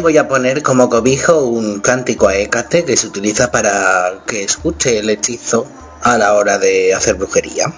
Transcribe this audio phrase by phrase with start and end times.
[0.00, 4.98] Voy a poner como cobijo un cántico a Hécate que se utiliza para que escuche
[4.98, 5.66] el hechizo
[6.02, 7.72] a la hora de hacer brujería.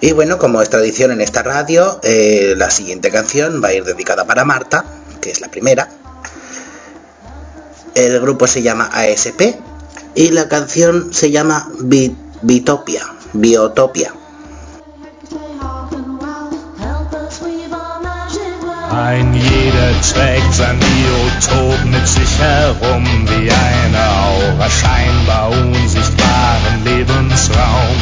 [0.00, 3.84] Y bueno, como es tradición en esta radio, eh, la siguiente canción va a ir
[3.84, 4.84] dedicada para Marta,
[5.20, 5.88] que es la primera.
[7.94, 9.56] El grupo se llama ASP
[10.14, 14.12] y la canción se llama Bi- Bitopia, Biotopia.
[20.12, 27.96] Trägt sein Biotop mit sich herum wie eine Aura scheinbar unsichtbaren Lebensraum.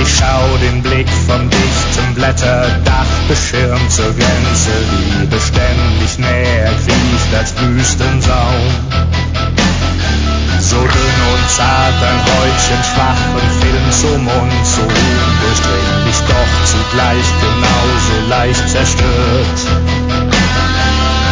[0.00, 7.54] Ich schau den Blick vom dichten Blätterdach beschirmt zur Grenze, die beständig näher kriecht als
[7.60, 8.62] Wüstensaum.
[10.60, 15.97] So dünn und zart ein Häutchen schwachen Film zum Mund, so undurchdringlich,
[16.28, 19.60] doch zugleich genauso leicht zerstört.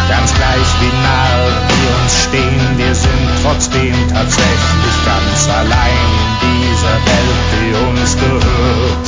[0.09, 6.09] Ganz gleich wie nah wir uns stehen, wir sind trotzdem tatsächlich ganz allein
[6.43, 9.06] in dieser Welt, die uns gehört.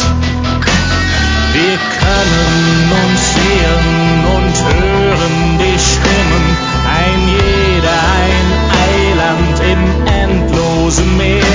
[1.52, 6.56] Wir können uns sehen und hören die Stimmen,
[7.00, 8.48] ein jeder ein
[8.88, 11.47] Eiland im endlosen Meer,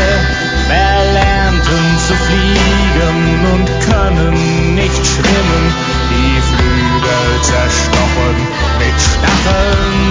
[3.86, 5.64] können nicht schwimmen,
[6.10, 8.38] die Flügel zerstochen
[8.80, 10.03] mit Stacheln,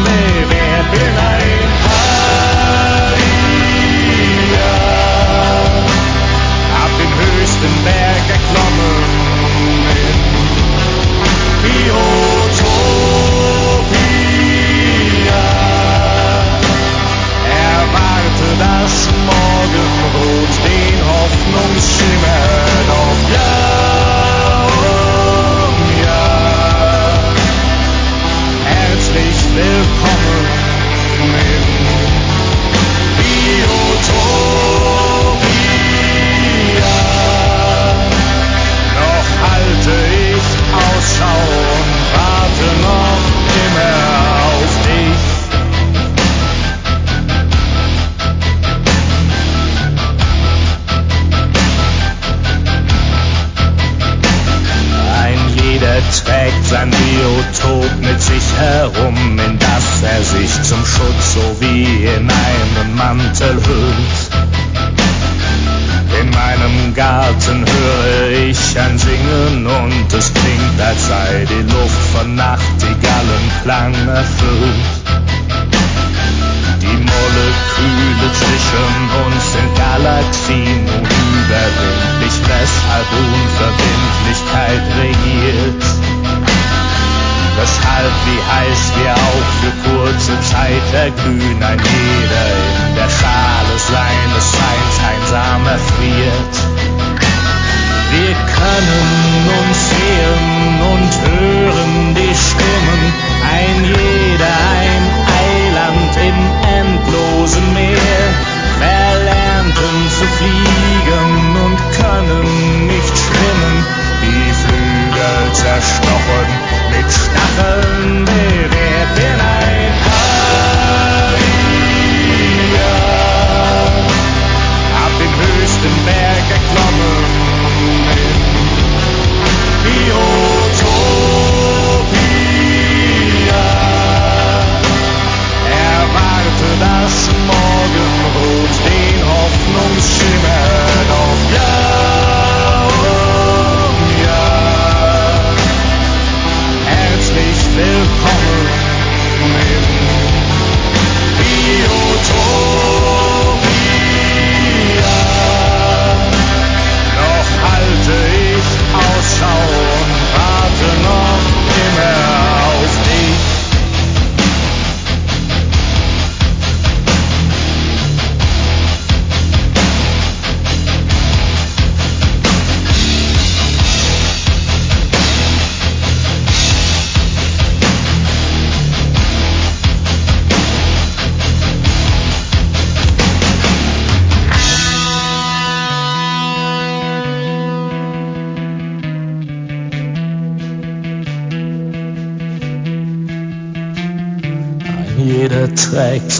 [98.10, 99.91] Wir können uns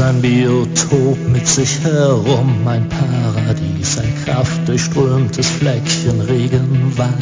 [0.03, 7.13] sein Biotop mit sich herum, ein Paradies, ein kraftdurchströmtes Fleckchen Regenwald.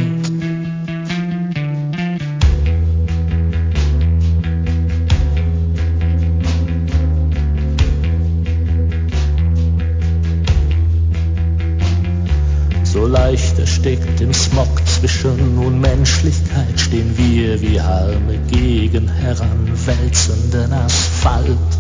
[12.85, 21.80] So leicht erstickt im Smog zwischen Unmenschlichkeit stehen wir wie Halme gegen heranwälzenden Asphalt.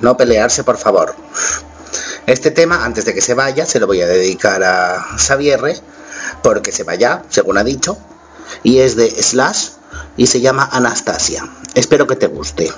[0.00, 1.14] No pelearse, por favor.
[2.26, 5.76] Este tema, antes de que se vaya, se lo voy a dedicar a Xavierre,
[6.42, 7.98] porque se vaya, según ha dicho,
[8.62, 9.70] y es de Slash
[10.16, 11.48] y se llama Anastasia.
[11.74, 12.70] Espero que te guste.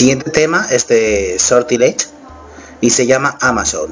[0.00, 2.06] Siguiente tema es de Sortilege
[2.80, 3.90] y se llama Amazon.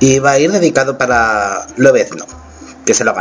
[0.00, 2.26] Y va a ir dedicado para Lobezno,
[2.84, 3.14] que se lo ha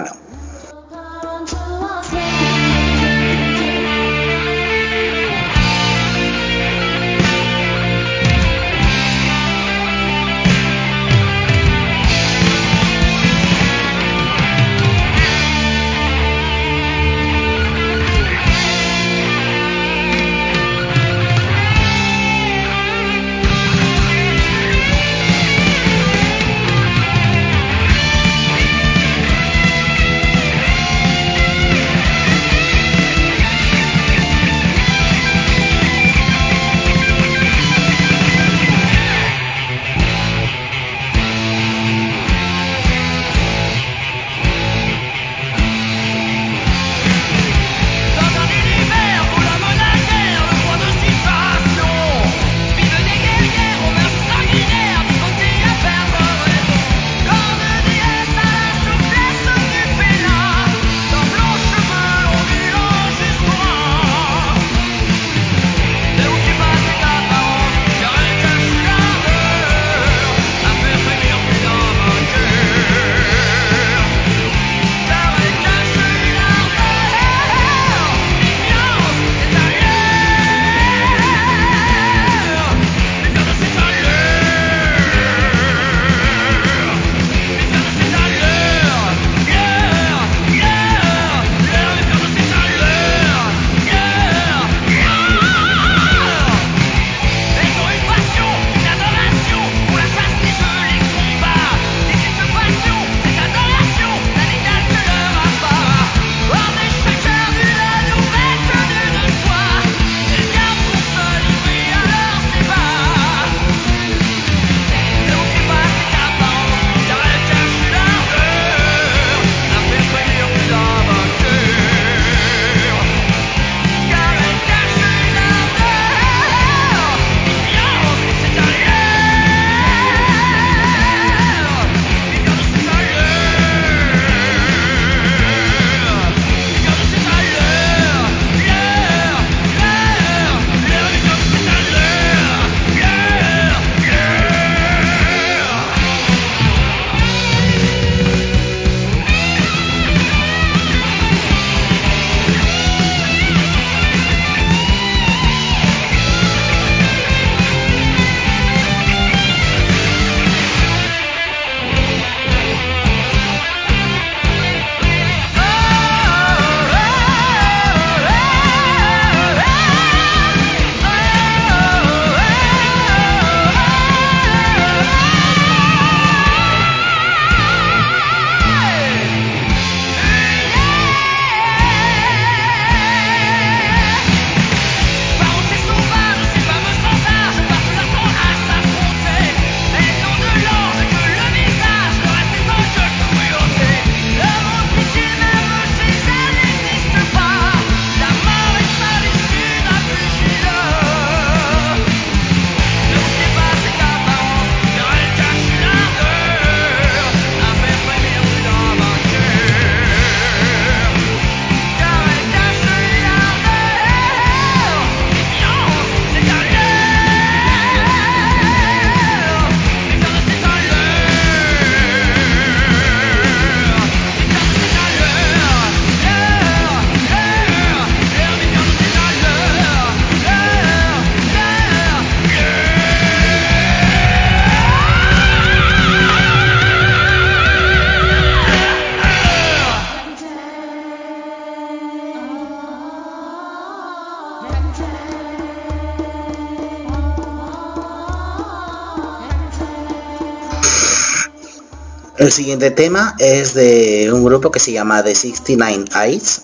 [252.52, 256.64] El siguiente tema es de un grupo que se llama The 69 Eyes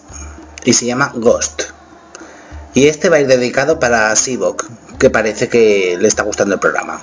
[0.66, 1.64] y se llama Ghost.
[2.74, 4.66] Y este va a ir dedicado para Sivok,
[5.00, 7.00] que parece que le está gustando el programa.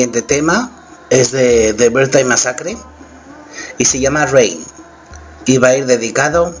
[0.00, 0.70] siguiente tema
[1.10, 2.74] es de, de Berta y Masacre
[3.76, 4.64] y se llama Rain
[5.44, 6.54] y va a ir dedicado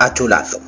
[0.00, 0.58] a Chulazo.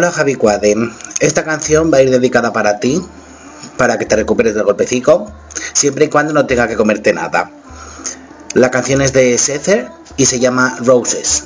[0.00, 0.38] Hola Javi
[1.20, 3.02] esta canción va a ir dedicada para ti,
[3.76, 5.30] para que te recuperes del golpecico,
[5.74, 7.50] siempre y cuando no tenga que comerte nada.
[8.54, 11.44] La canción es de Sether y se llama Roses.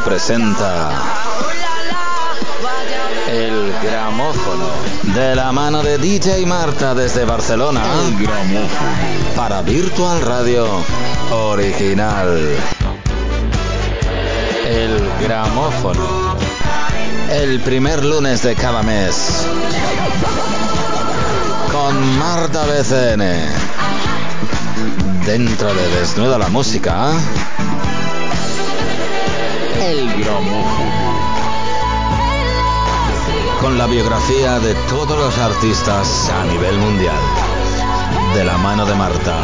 [0.00, 0.90] Radio presenta
[3.28, 4.68] El gramófono.
[5.14, 7.82] De la mano de DJ Marta desde Barcelona.
[8.06, 8.90] El gramófono.
[9.36, 10.66] Para Virtual Radio
[11.32, 12.56] Original.
[14.66, 16.36] El gramófono.
[17.30, 19.46] El primer lunes de cada mes.
[21.72, 23.22] Con Marta BCN.
[25.26, 27.12] Dentro de Desnuda la Música.
[29.80, 31.20] El gramófono.
[33.62, 37.16] Con la biografía de todos los artistas a nivel mundial.
[38.34, 39.38] De la mano de Marta.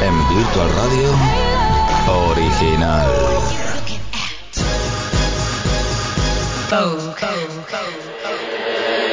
[0.00, 1.08] En Virtual Radio
[2.30, 3.10] Original.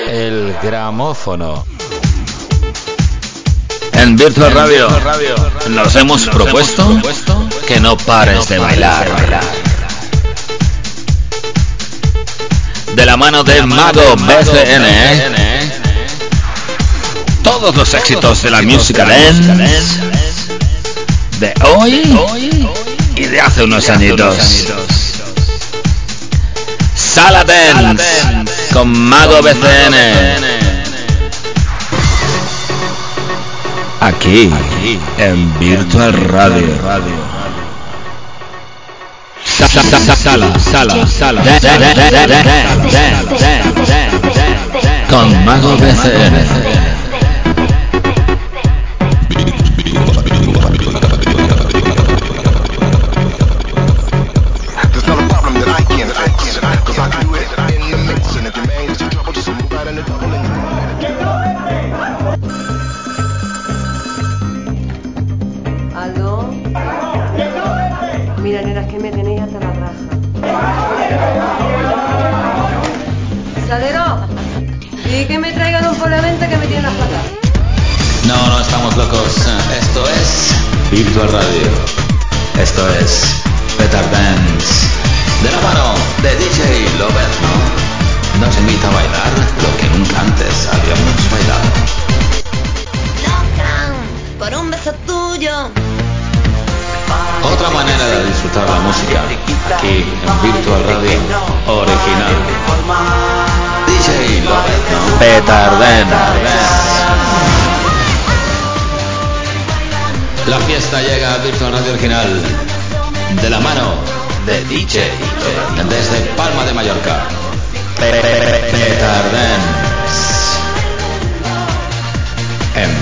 [0.07, 1.65] El gramófono.
[3.93, 4.87] En Virtual Radio
[5.69, 7.01] nos hemos propuesto
[7.67, 9.58] que no pares de bailar.
[12.95, 15.71] De la mano de Mago BCN, ¿eh?
[17.43, 19.99] todos los éxitos de la música dance
[21.39, 22.03] de hoy
[23.15, 24.67] y de hace unos añitos.
[26.95, 28.03] Sala Dance
[28.73, 29.95] con Mago BCN.
[34.01, 34.49] Aquí,
[35.17, 37.38] en Virtual Radio.
[39.59, 41.43] Sa- sa- sa- sa- Sala, sala, sala.
[45.09, 46.68] Con Mago BCN.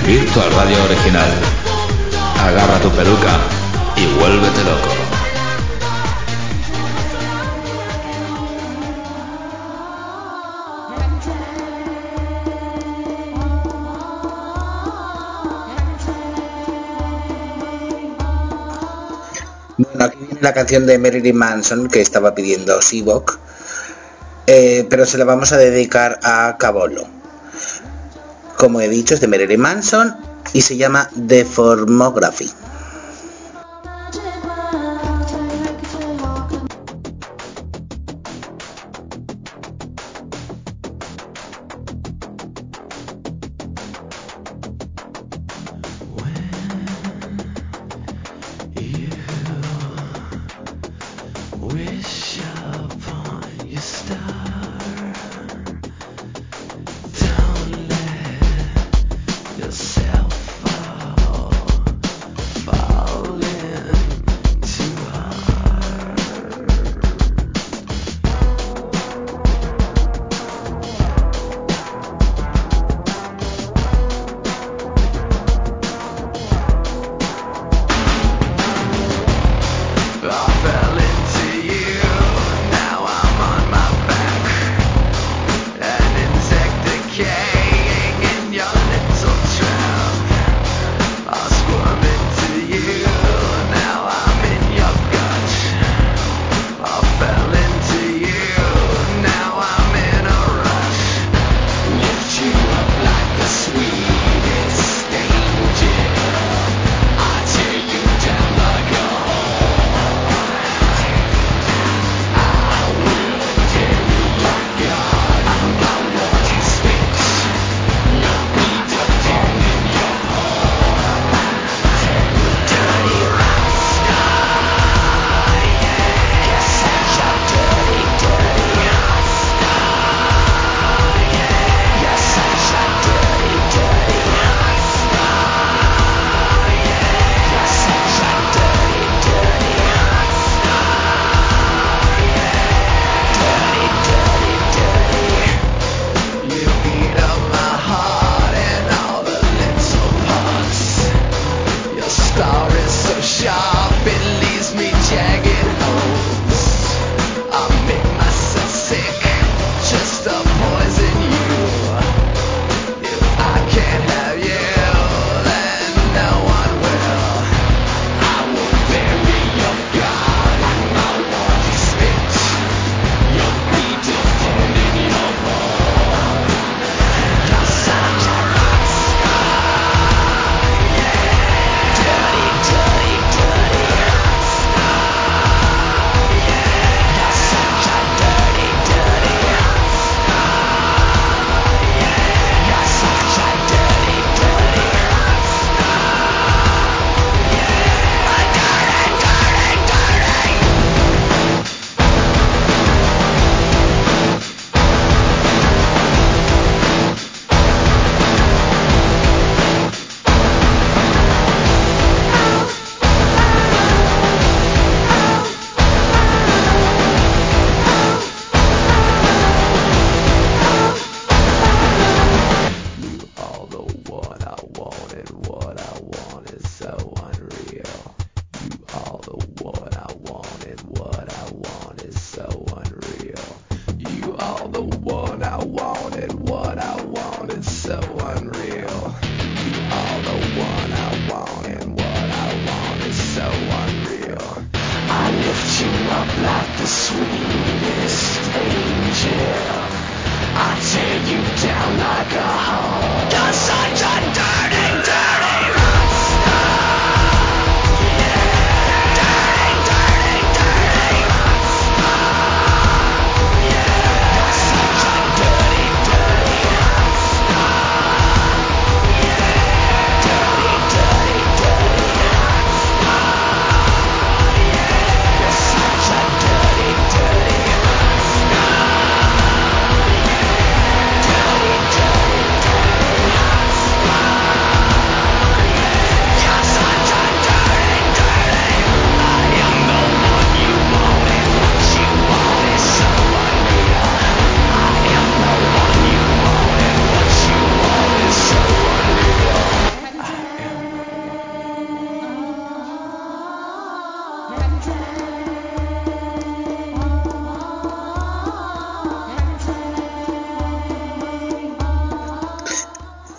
[0.08, 1.30] Virtual Radio Original.
[2.40, 3.40] Agarra tu peluca
[3.98, 4.88] y vuélvete loco.
[19.78, 23.40] Bueno, aquí viene la canción de Marilyn Manson que estaba pidiendo Sivok,
[24.48, 27.17] eh, pero se la vamos a dedicar a Cabolo.
[28.58, 30.16] Como he dicho, es de Marilyn Manson
[30.52, 32.46] y se llama Deformography.
[32.46, 32.67] Wish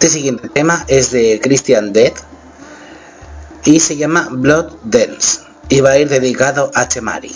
[0.08, 2.14] Este siguiente tema es de Christian Dead
[3.66, 7.30] y se llama Blood Dance y va a ir dedicado a Chemari.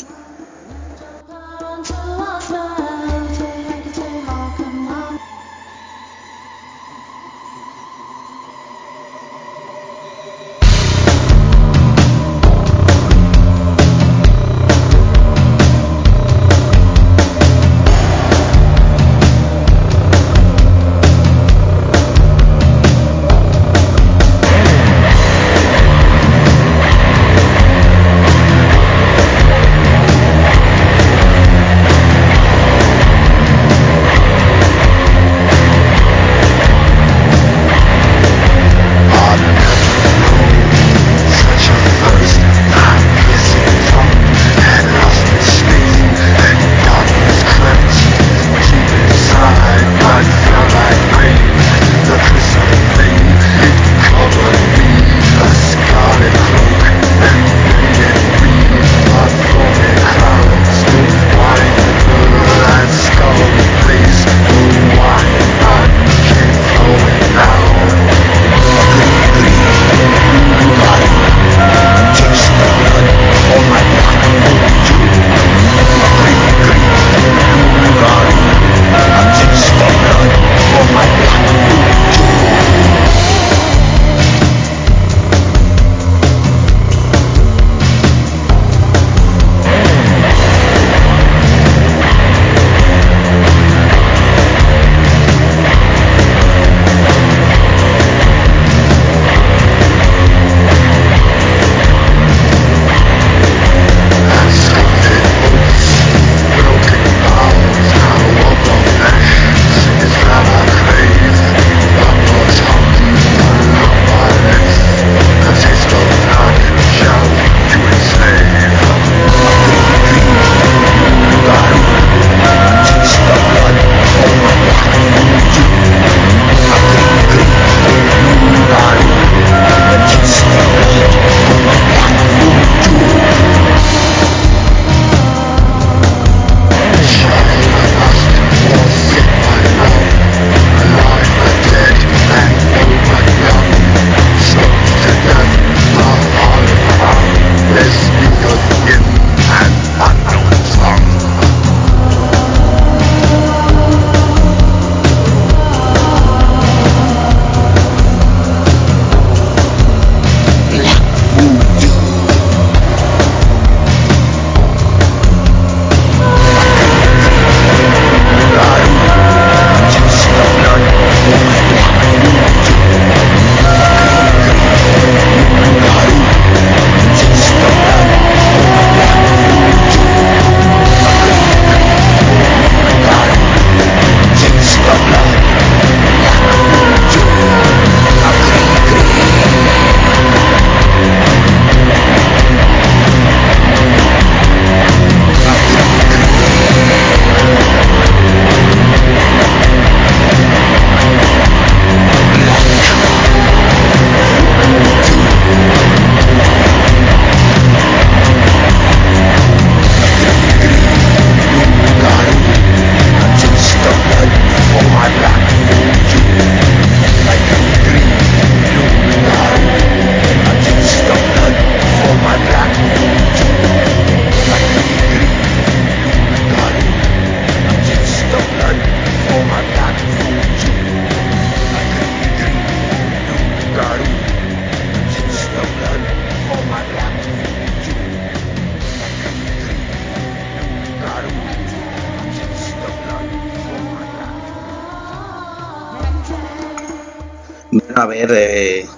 [248.26, 248.88] Ver, eh,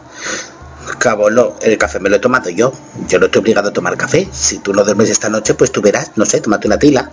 [0.99, 2.72] Cabolo, el café me lo he tomado yo.
[3.09, 4.29] Yo no estoy obligado a tomar café.
[4.33, 7.11] Si tú no duermes esta noche, pues tú verás, no sé, tómate una tila.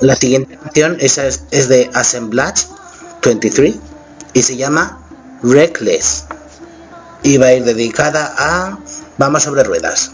[0.00, 2.66] La siguiente canción es, es de Assemblage
[3.22, 3.74] 23
[4.34, 5.00] y se llama
[5.42, 6.26] Reckless.
[7.22, 8.78] Y va a ir dedicada a
[9.18, 10.12] Vamos sobre ruedas.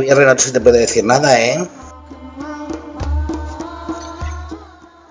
[0.00, 1.68] todavía Renato se te puede decir nada, ¿eh?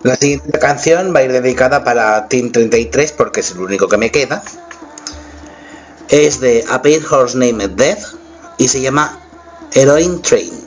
[0.02, 3.98] La siguiente canción va a ir dedicada para Team 33 porque es el único que
[3.98, 4.42] me queda.
[6.08, 6.82] Es de A
[7.12, 8.16] Horse Named Death
[8.58, 9.20] y se llama
[9.74, 10.59] Heroin Train.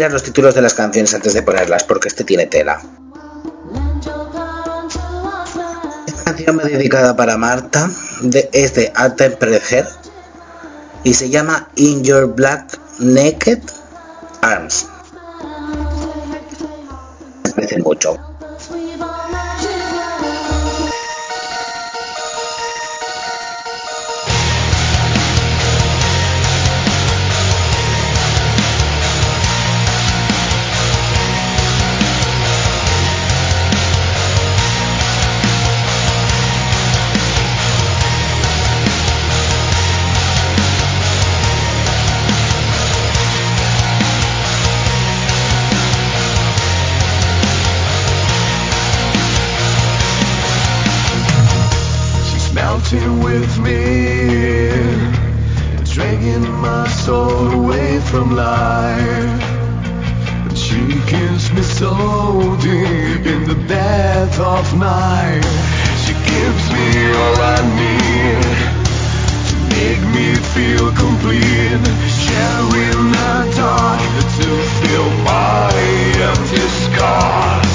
[0.00, 2.80] mirar los títulos de las canciones antes de ponerlas porque este tiene tela.
[6.06, 7.90] Esta canción me dedicada para Marta
[8.22, 9.34] de, es de Artem
[11.04, 13.60] y se llama In Your Black Naked
[14.40, 14.86] Arms.
[17.44, 18.29] Me parece mucho.
[58.10, 59.42] from life.
[60.46, 61.94] And she kissed me so
[62.60, 65.44] deep in the death of night.
[66.02, 66.88] She gives me
[67.20, 68.42] all I need
[69.48, 71.84] to make me feel complete.
[72.24, 74.00] Sharing the dark
[74.38, 74.50] to
[74.80, 75.70] fill my
[76.30, 77.69] empty scars.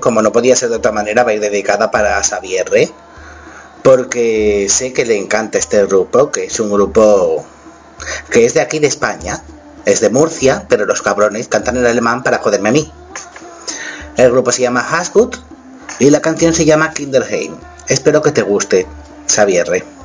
[0.00, 2.70] como no podía ser de otra manera, va a ir dedicada para Xavier
[3.82, 7.44] porque sé que le encanta este grupo, que es un grupo
[8.30, 9.42] que es de aquí de España,
[9.86, 12.92] es de Murcia, pero los cabrones cantan en alemán para joderme a mí.
[14.16, 15.36] El grupo se llama Hasgut
[15.98, 17.56] y la canción se llama Kinderheim.
[17.88, 18.86] Espero que te guste,
[19.28, 19.99] Xavier.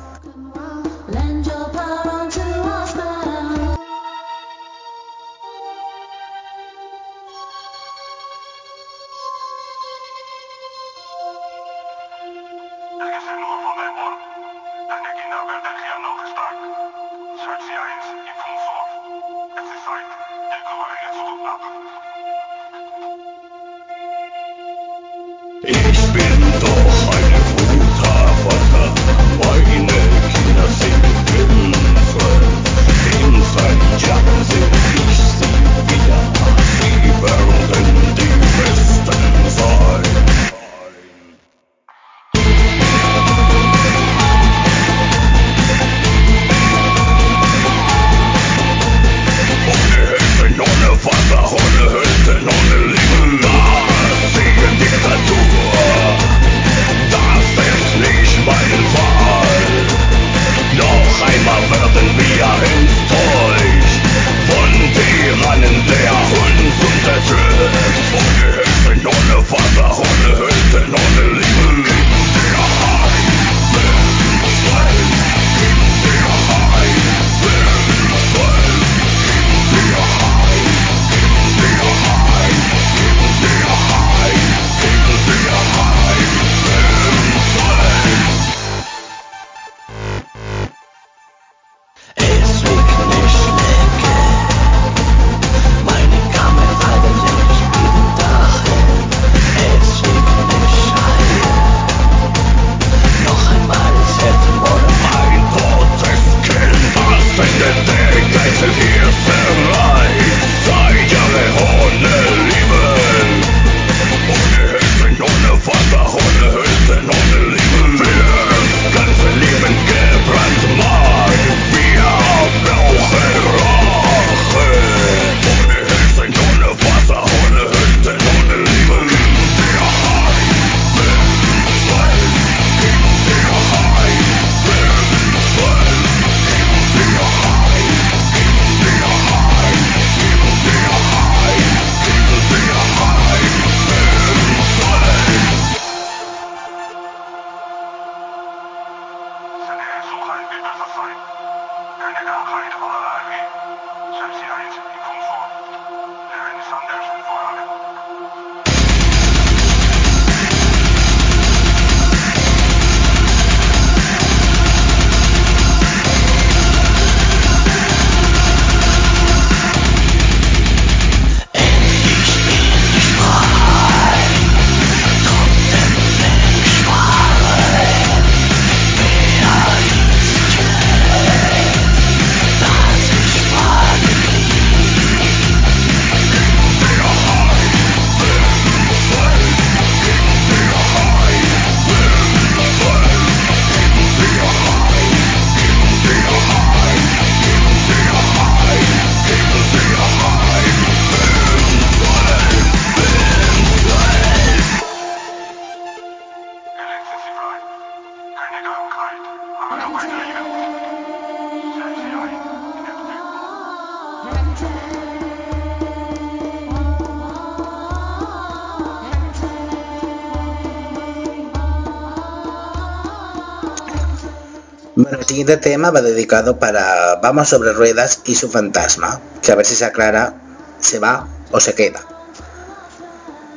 [225.36, 229.74] Siguiente tema va dedicado para Vamos sobre ruedas y su fantasma, que a ver si
[229.74, 230.32] se aclara,
[230.80, 232.00] se va o se queda.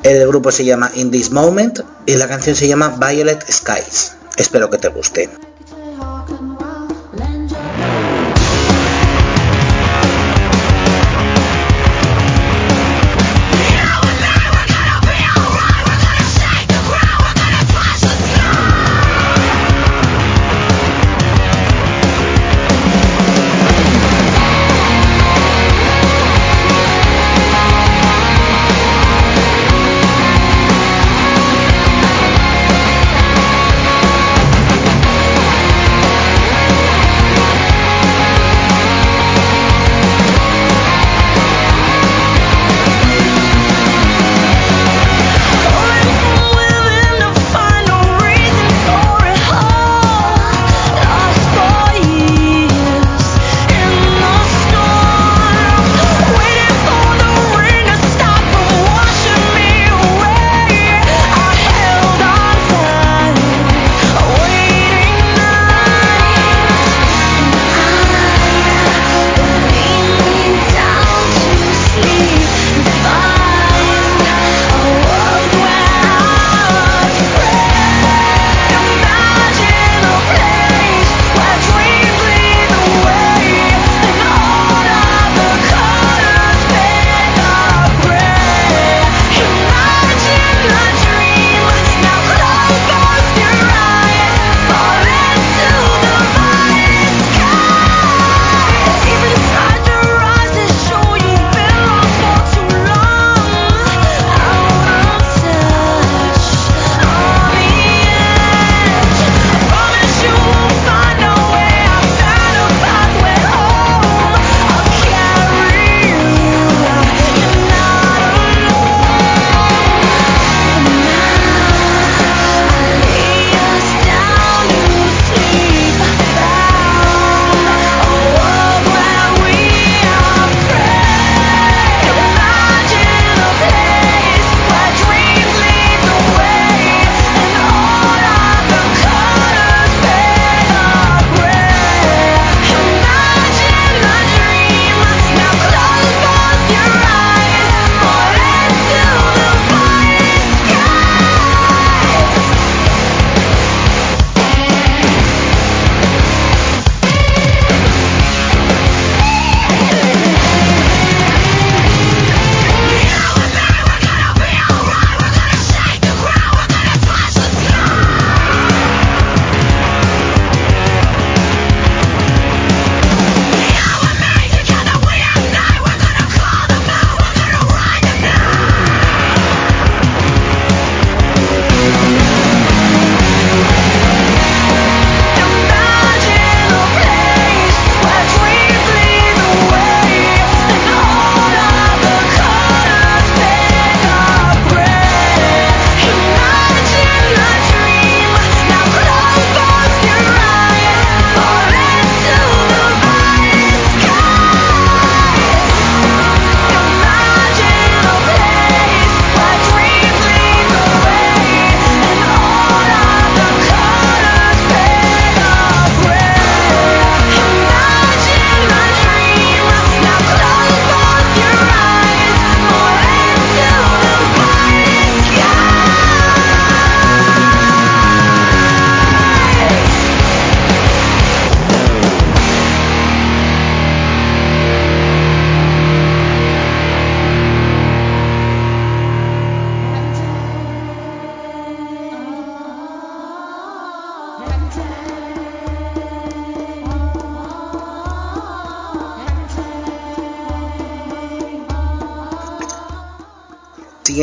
[0.03, 4.11] El grupo se llama In This Moment y la canción se llama Violet Skies.
[4.35, 5.29] Espero que te guste.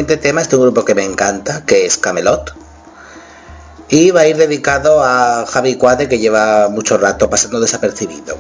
[0.07, 2.55] Siguiente tema es de un grupo que me encanta, que es Camelot.
[3.89, 8.37] Y va a ir dedicado a Javi Cuade, que lleva mucho rato pasando desapercibido.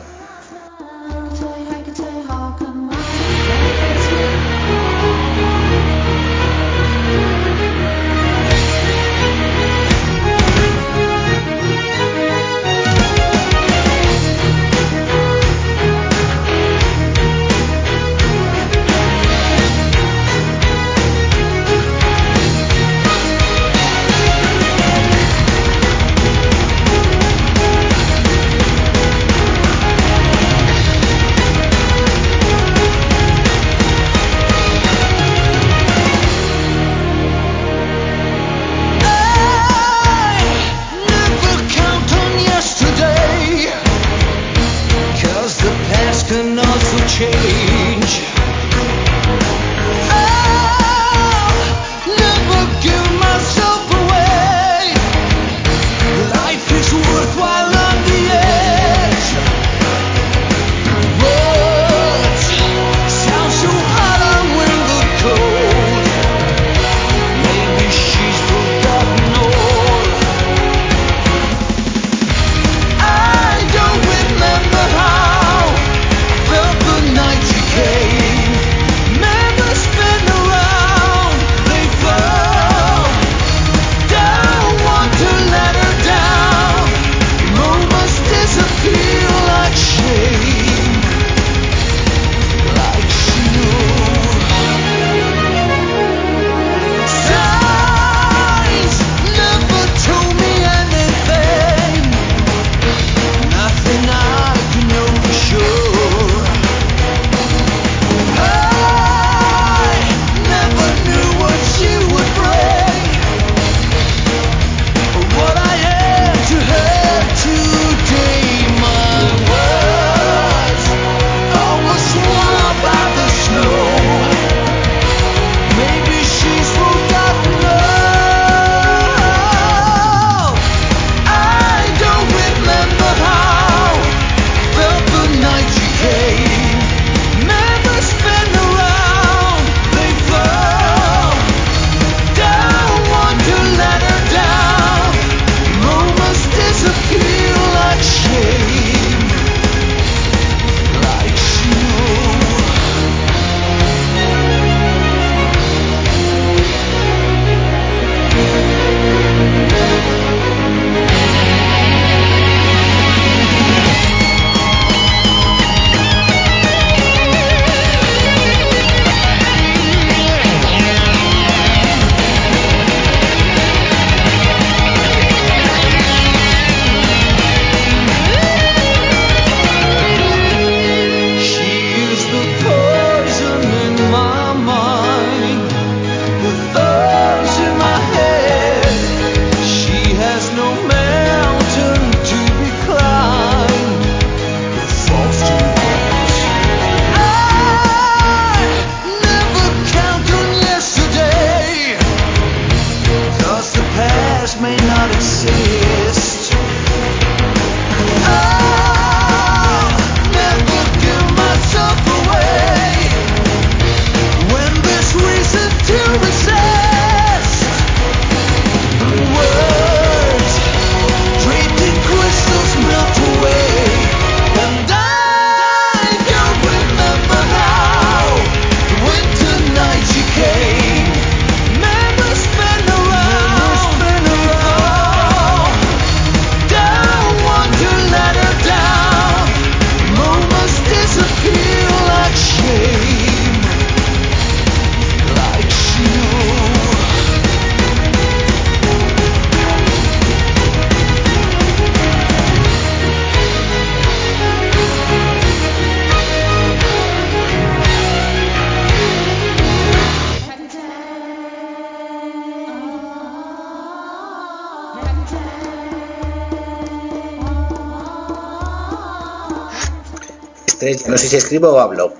[271.07, 272.14] No sé si escribo o hablo.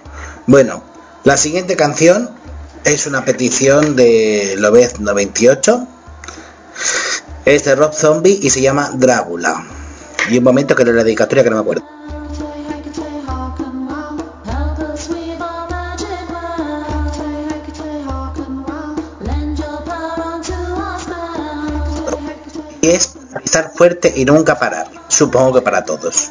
[0.47, 0.83] Bueno,
[1.25, 2.31] la siguiente canción
[2.85, 5.87] es una petición de Lobez 98.
[7.45, 9.65] Es de Rob Zombie y se llama Drácula.
[10.31, 11.85] Y un momento que leo la dedicatoria que no me acuerdo.
[22.83, 24.89] Y es estar fuerte y nunca parar.
[25.09, 26.31] Supongo que para todos.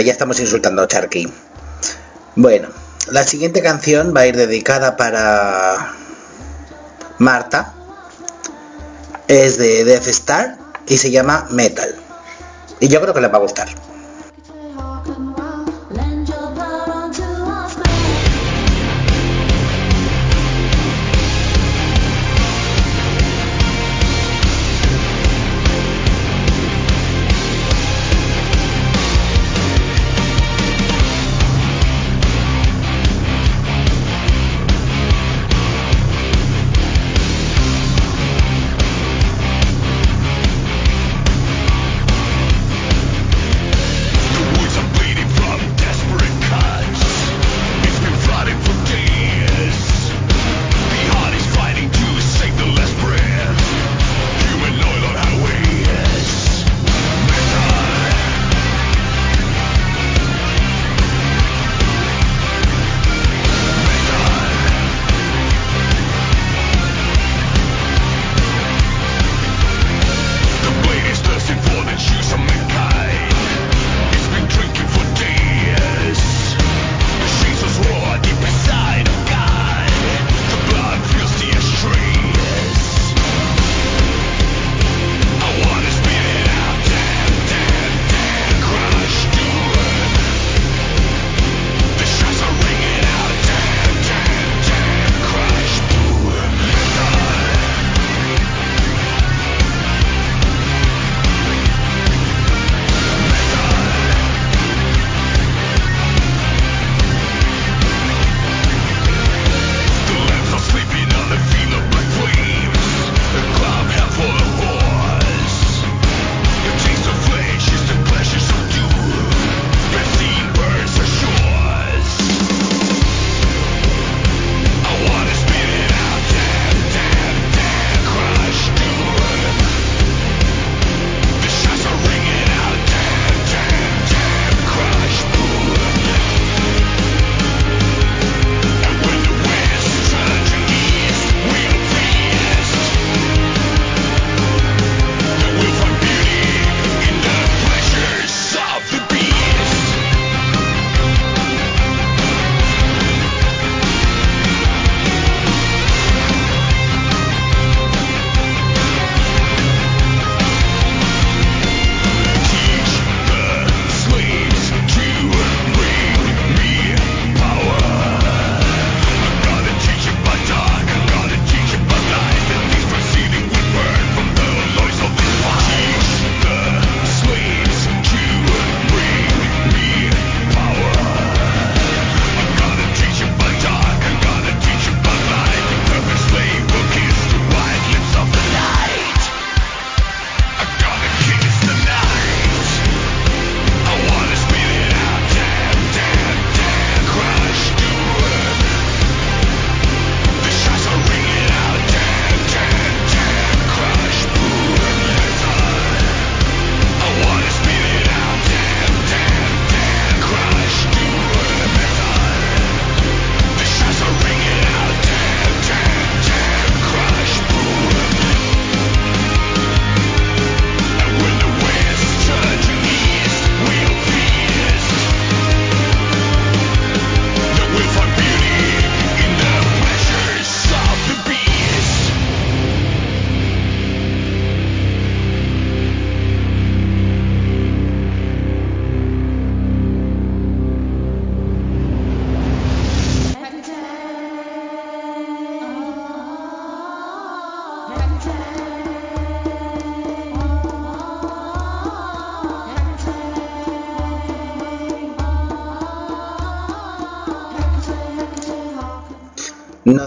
[0.00, 1.30] ya estamos insultando a Charky.
[2.36, 2.68] Bueno,
[3.10, 5.94] la siguiente canción va a ir dedicada para
[7.18, 7.74] Marta.
[9.28, 11.94] Es de Death Star y se llama Metal.
[12.80, 13.68] Y yo creo que les va a gustar.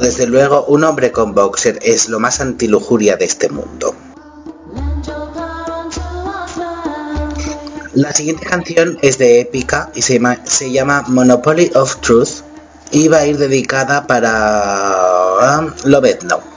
[0.07, 3.93] Desde luego, un hombre con boxer es lo más antilujuria de este mundo.
[7.93, 12.41] La siguiente canción es de Épica y se llama, Monopoly of Truth
[12.91, 16.56] y va a ir dedicada para um, Lobetno.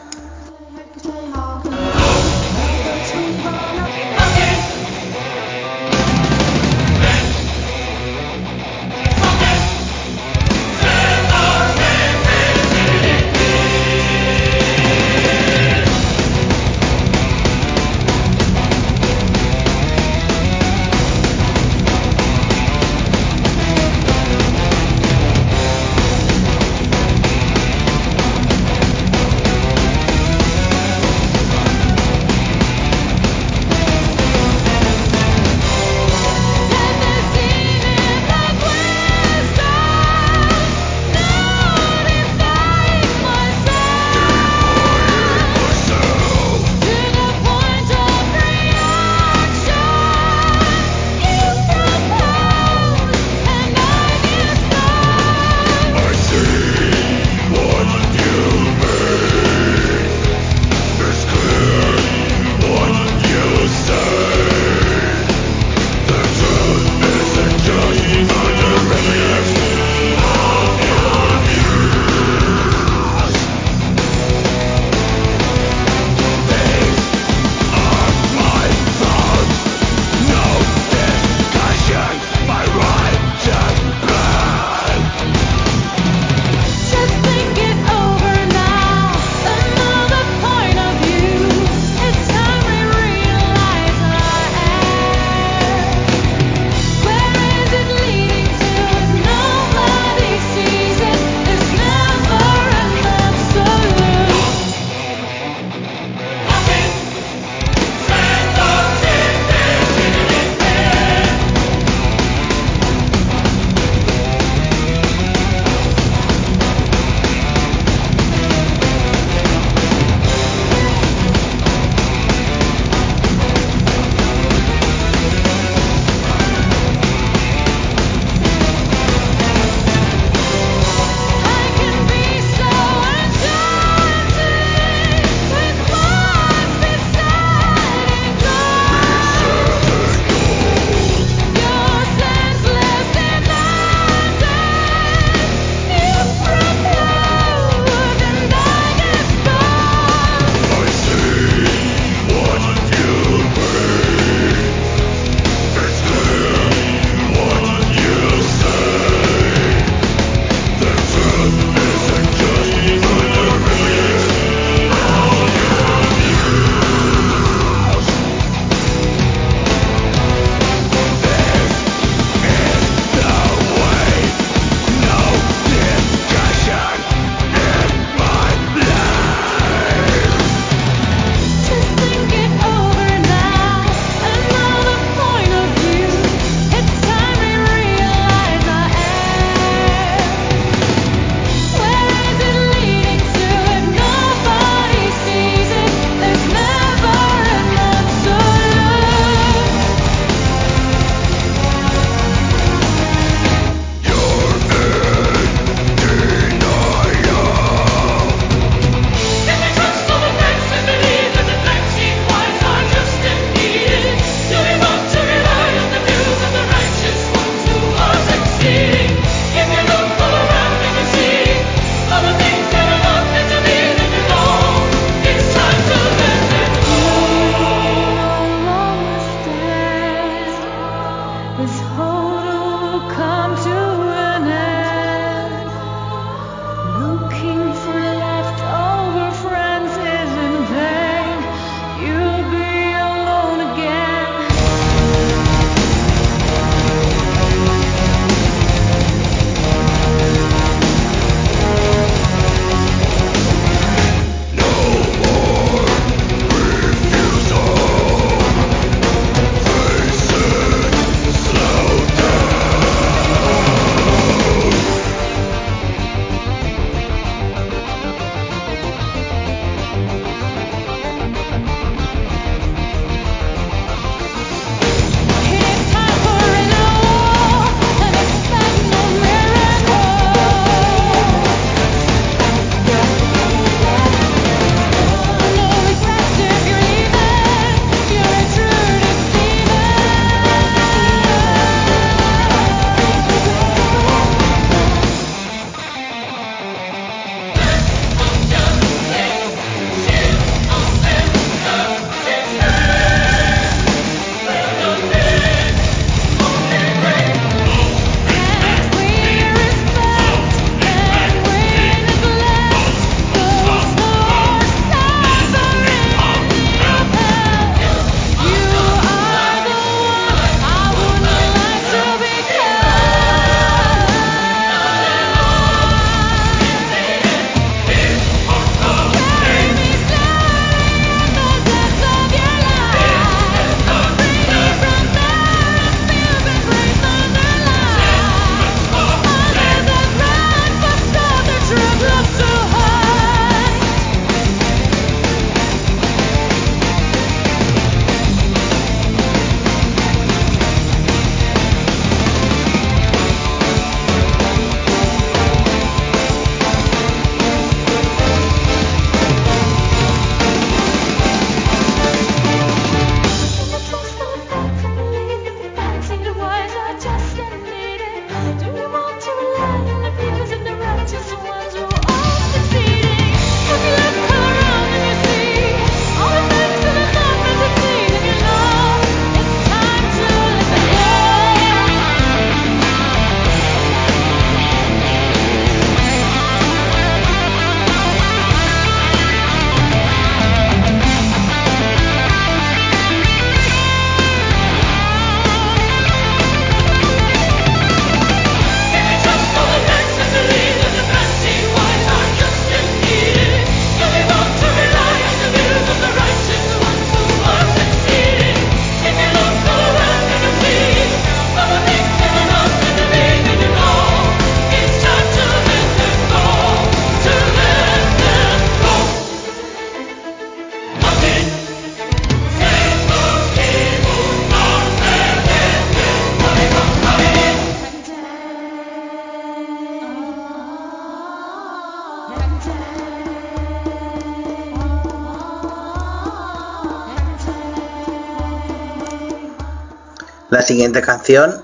[440.60, 441.62] La siguiente canción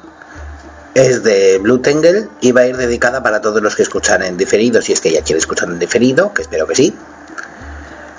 [0.94, 4.38] es de Blue Tangle y va a ir dedicada para todos los que escuchan en
[4.38, 6.96] diferido, si es que ya quiere escuchar en diferido, que espero que sí.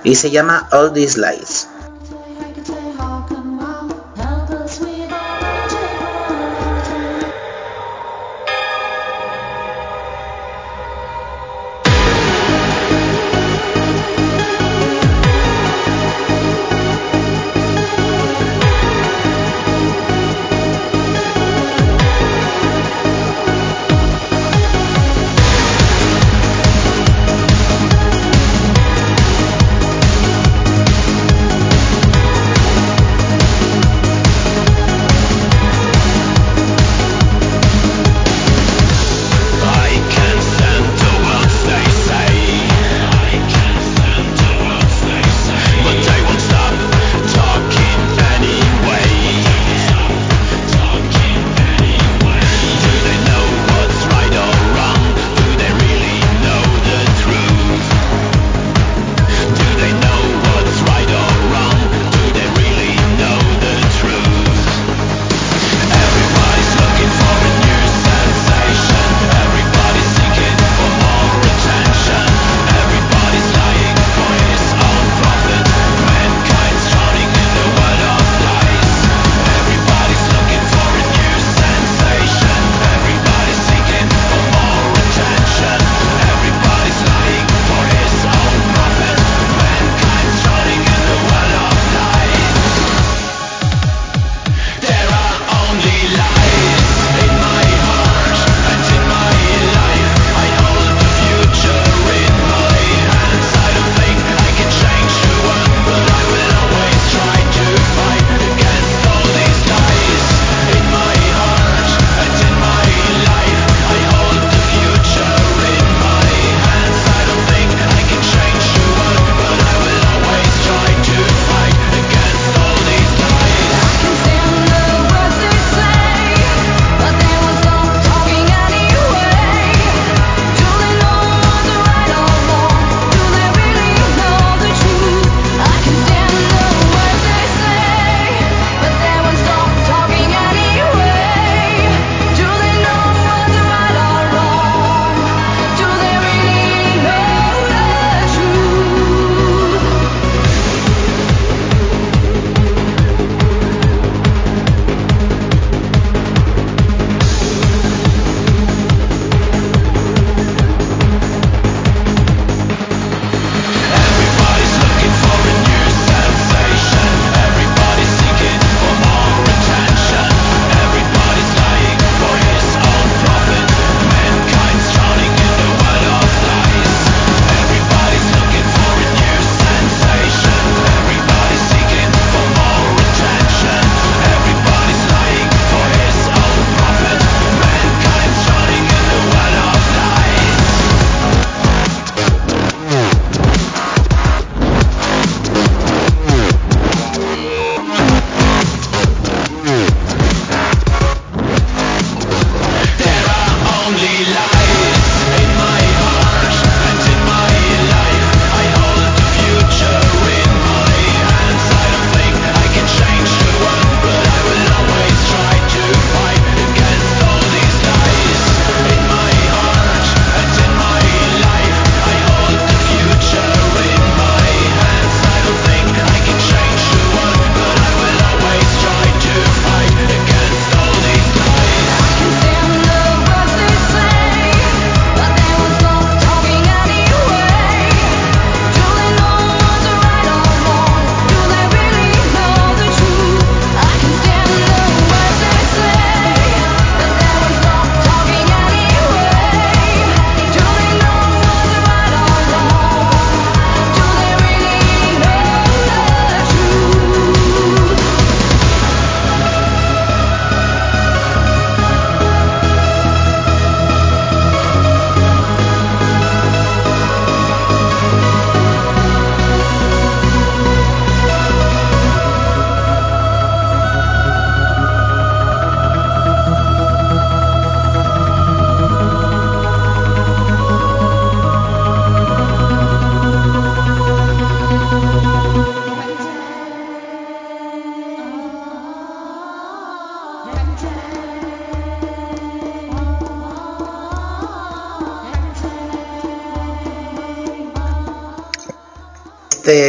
[0.04, 1.68] Y se llama All These Lies.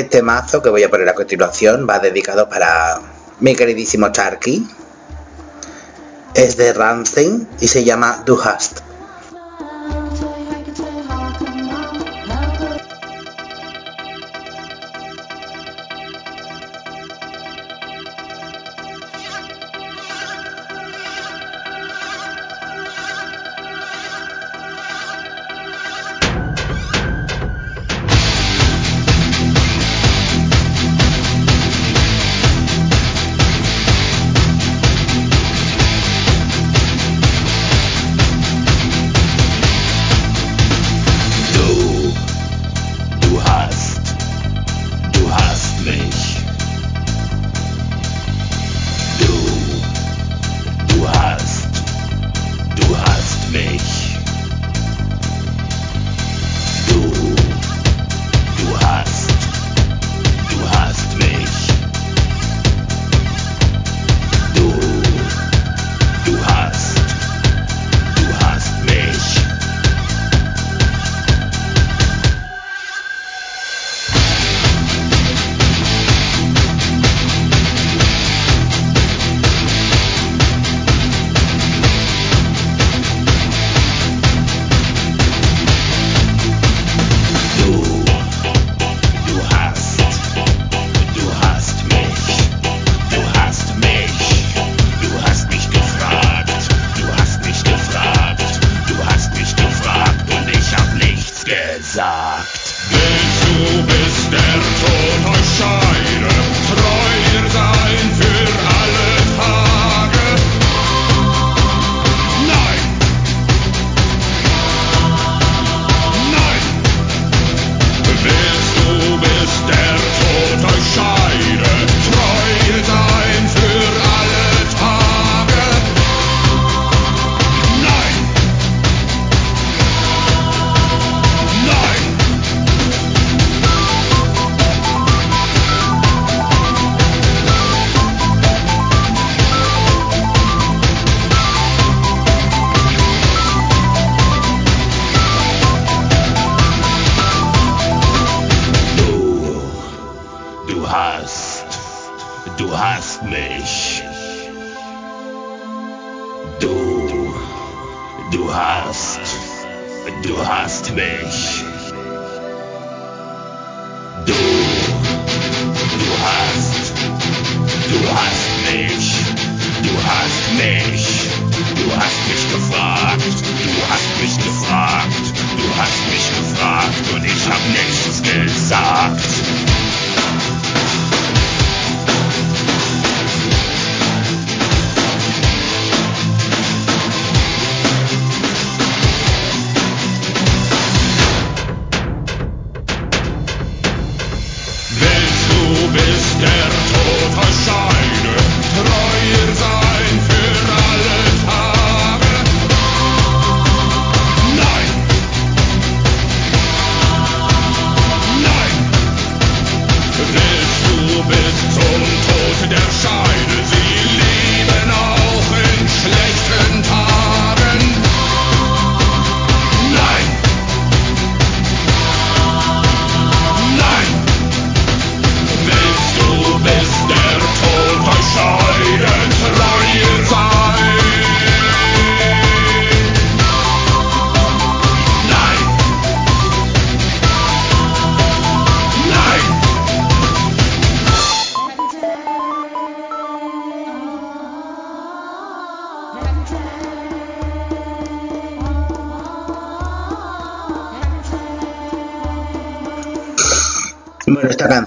[0.09, 2.99] Este mazo que voy a poner a continuación va dedicado para
[3.41, 4.67] mi queridísimo Charky.
[6.33, 8.88] Es de Rancing y se llama Du Hast.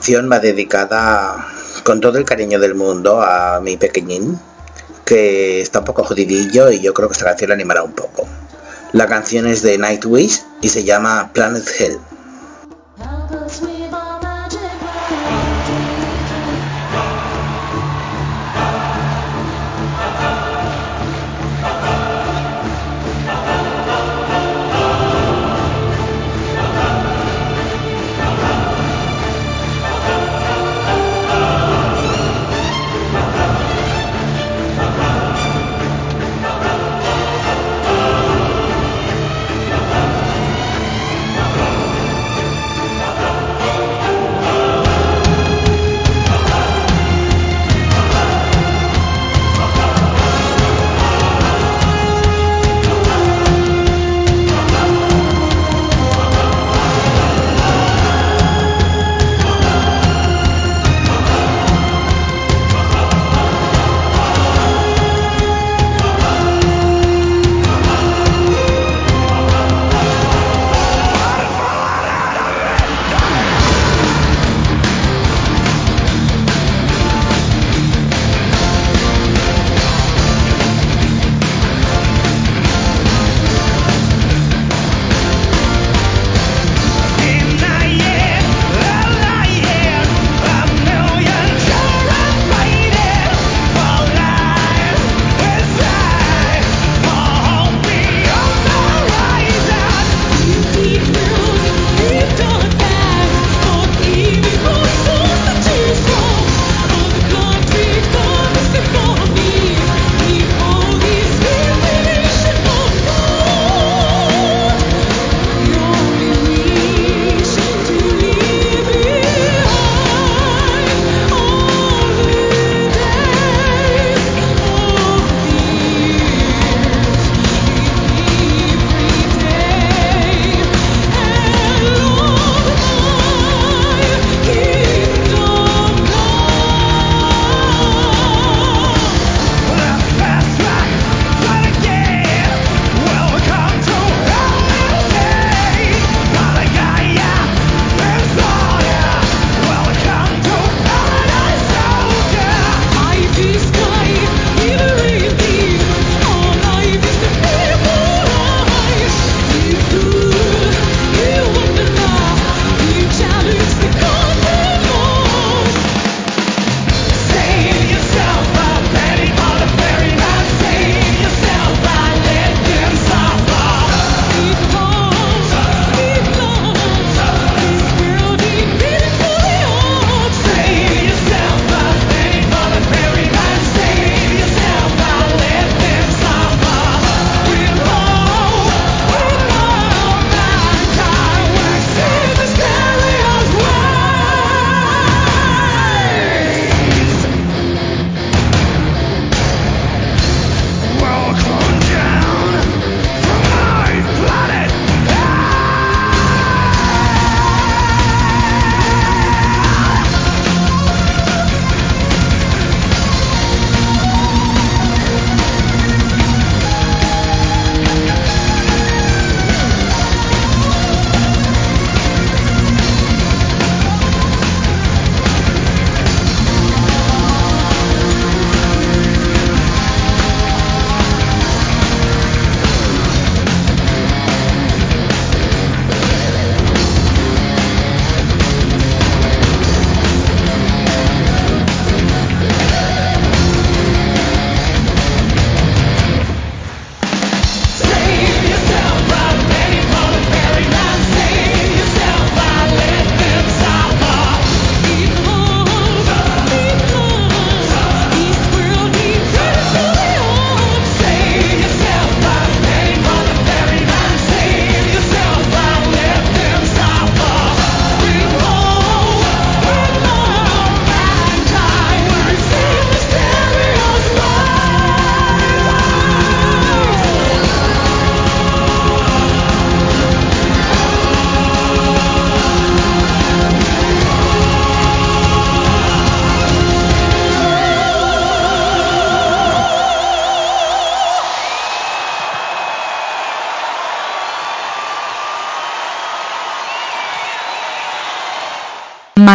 [0.02, 1.46] canción va dedicada
[1.84, 4.40] con todo el cariño del mundo a mi pequeñín,
[5.06, 8.28] que está un poco jodidillo y yo creo que esta canción le animará un poco.
[8.94, 12.00] La canción es de Nightwish y se llama Planet Hell.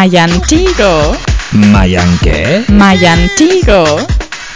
[0.01, 1.17] Mayantigo,
[1.53, 2.65] ¿Mayanqué?
[2.69, 3.97] Mayantigo,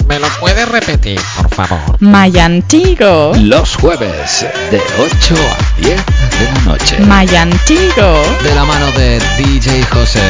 [0.07, 1.97] ¿Me lo puedes repetir, por favor?
[1.99, 6.99] Mayantigo, Los jueves de 8 a 10 de la noche.
[7.01, 10.21] Mayantigo, De la mano de DJ José.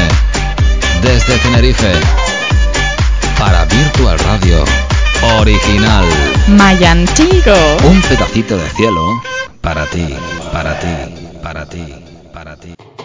[1.02, 1.90] Desde Tenerife.
[3.36, 4.64] Para Virtual Radio.
[5.40, 6.04] Original.
[6.46, 9.20] Mayantigo, Un pedacito de cielo
[9.60, 10.06] para ti,
[10.52, 10.86] para ti,
[11.42, 11.84] para ti,
[12.32, 12.74] para ti.
[12.78, 12.99] ¡Espera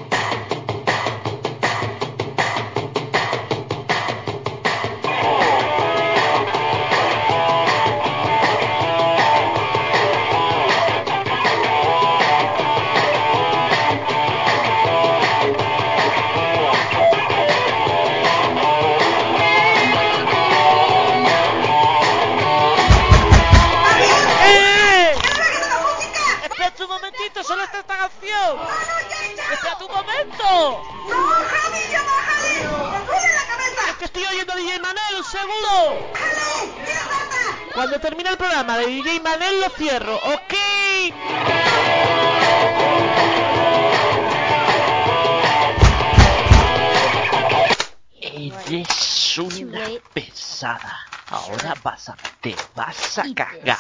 [52.86, 53.78] vas a cagar.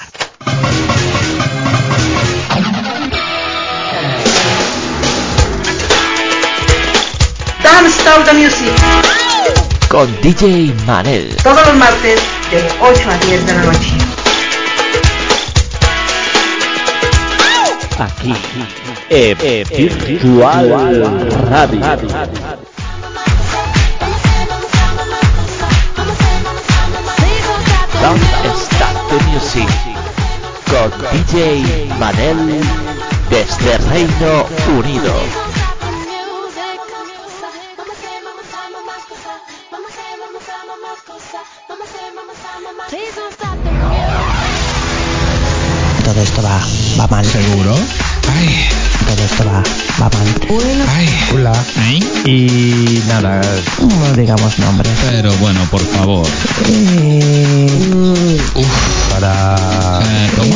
[8.24, 8.72] The Music.
[9.90, 11.36] Con DJ Manel.
[11.44, 13.92] Todos los martes de 8 a 10 de la noche.
[18.00, 18.34] Aquí.
[19.10, 19.38] en
[20.08, 20.70] Virtual
[21.50, 22.55] Radio.
[31.32, 32.62] DJ Manel
[33.30, 34.46] desde Reino
[34.78, 35.14] Unido.
[46.04, 46.62] Todo esto va,
[47.00, 47.26] va mal.
[47.26, 47.76] ¿Seguro?
[48.38, 48.68] Ay,
[49.08, 49.64] Todo esto va,
[50.02, 50.88] va mal.
[50.96, 51.10] ay.
[51.34, 51.54] Hola.
[52.26, 53.42] Y nada,
[53.82, 54.94] No digamos nombres.
[55.10, 56.28] Pero bueno, por favor.
[56.68, 58.38] Eh,
[59.20, 59.56] para...
[60.04, 60.54] Eh, ¿Cómo?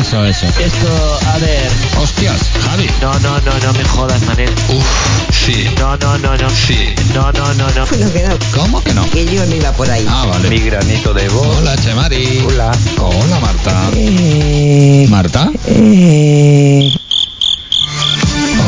[0.00, 0.46] Eso, eso.
[0.46, 1.70] Esto, a ver.
[1.98, 2.86] Hostias, Javi.
[3.00, 4.50] No, no, no, no me jodas, Manel.
[4.68, 4.84] Uf,
[5.32, 6.50] sí, No, no, no, no.
[6.50, 6.92] sí.
[7.14, 7.86] No, no, no, no.
[7.86, 9.08] bueno, que no, ¿Cómo que no?
[9.10, 10.04] que yo no iba por ahí.
[10.08, 10.48] Ah, vale.
[10.48, 11.58] Mi granito de voz.
[11.58, 12.42] Hola, Chemari.
[12.46, 12.72] Hola.
[12.98, 13.90] Hola, Marta.
[13.94, 15.48] Eh, Marta.
[15.66, 16.92] eh,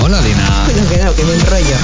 [0.02, 0.64] Hola, Dina.
[0.66, 1.76] bueno, que no, que me enrollo.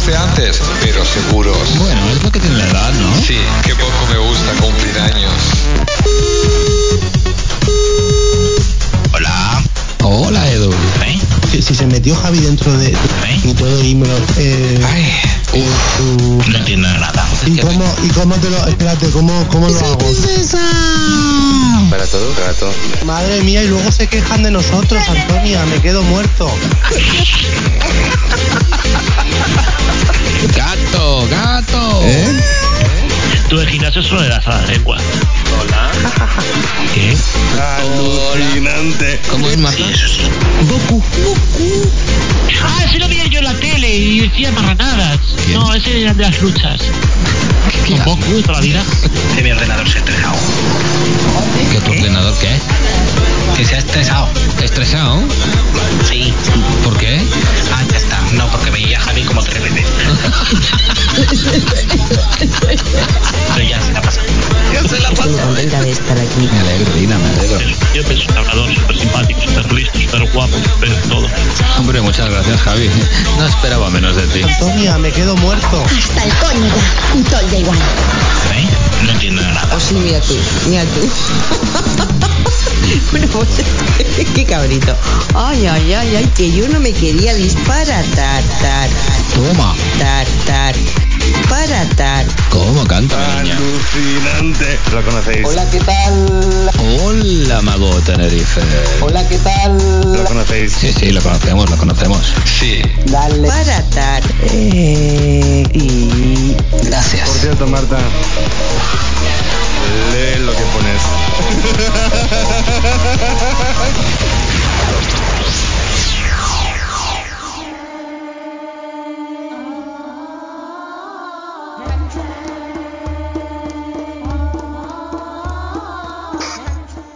[0.00, 1.78] Balbuceantes, pero seguros.
[1.78, 3.14] Bueno, es lo que tiene la edad, ¿no?
[3.20, 5.32] Sí, qué poco me gusta cumplir años.
[9.12, 9.62] Hola.
[10.02, 10.72] Hola, Edu.
[11.52, 12.96] Que si se metió Javi dentro de
[13.44, 15.12] y todo y me lo eh, Ay,
[15.52, 17.26] no entiendo nada.
[17.46, 19.98] y cómo y cómo te lo espérate cómo cómo lo hago
[21.90, 22.72] Para todo, gato.
[23.04, 26.48] madre mía y luego se quejan de nosotros Antonia me quedo muerto
[30.56, 32.00] Gato, gato.
[32.04, 32.40] ¿Eh?
[33.50, 34.96] Tú el gimnasio solo le das a la lengua.
[35.60, 35.90] Hola.
[36.94, 37.16] ¿Qué?
[37.60, 39.20] Alucinante.
[39.28, 39.82] ¿Cómo es, Marta?
[40.68, 41.02] Goku.
[42.62, 45.18] Ah, ese lo veía yo en la tele y decía marranadas.
[45.44, 45.58] ¿Quién?
[45.58, 46.80] No, ese era de las luchas.
[47.84, 48.84] ¿Qué Goku toda la vida.
[49.34, 50.36] De mi ordenador se ha estresado.
[51.72, 52.56] ¿Que tu ordenador qué?
[53.56, 54.28] Que se ha estresado.
[54.62, 55.24] ¿Estresado?
[56.04, 56.32] Sí.
[56.84, 57.20] ¿Por qué?
[57.72, 58.20] Ah, ya está.
[58.32, 59.86] No, porque veía a Javi como tres veces.
[63.54, 64.20] Pero ya se la pasa.
[64.72, 66.48] Ya se la Estoy muy contenta de estar aquí.
[66.52, 67.60] Me alegro, Dina, me alegro.
[67.94, 71.26] Yo pensé que hablador, súper simpático, súper listo, súper guapo, súper todo.
[71.78, 72.90] Hombre, muchas gracias, Javi.
[73.38, 74.42] No esperaba menos de ti.
[74.42, 77.30] Antonia me quedo muerto Hasta el coño ya.
[77.30, 77.78] Todo da igual.
[77.78, 78.68] ¿Eh?
[79.04, 79.68] No entiendo nada.
[79.74, 80.36] Oh, sí, mira tú,
[80.68, 82.19] mira tú.
[83.10, 83.48] Bueno, pues,
[84.34, 84.96] qué cabrito.
[85.34, 88.88] Ay, ay, ay, ay, que yo no me quería disparatar, tar,
[89.34, 89.74] Toma.
[89.98, 90.74] tar, tar,
[91.48, 92.26] para tar.
[92.50, 93.56] ¿Cómo canta, niña?
[93.56, 94.78] Alucinante.
[94.92, 95.46] ¿Lo conocéis?
[95.70, 96.70] ¿qué tal?
[97.02, 98.60] Hola, Mago Tenerife.
[99.00, 99.78] Hola ¿qué tal?
[100.12, 100.72] ¿Lo conocéis?
[100.72, 102.20] Sí, sí, lo conocemos, lo conocemos.
[102.44, 104.22] Sí, Dale Para tar.
[104.42, 107.28] Eh, y Por Gracias.
[107.40, 107.98] cierto, Marta.
[110.12, 111.02] Lee lo que pones.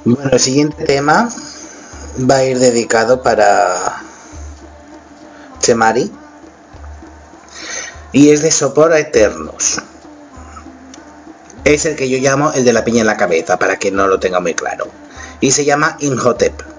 [0.06, 1.30] Bueno, el siguiente tema
[2.30, 4.02] va a ir dedicado para
[5.60, 6.12] Chemari
[8.12, 9.80] y es de Sopor a Eternos.
[11.64, 14.06] Es el que yo llamo el de la piña en la cabeza, para que no
[14.06, 14.86] lo tenga muy claro.
[15.40, 16.73] Y se llama Imhotep.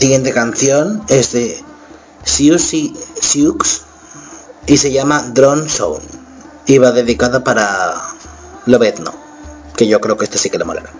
[0.00, 1.62] siguiente canción es de
[2.24, 3.82] Siuxi Siux
[4.66, 6.02] y se llama Drone Sound.
[6.66, 8.00] Y va dedicada para
[8.64, 9.12] Lobetno,
[9.76, 10.90] que yo creo que este sí que le molará.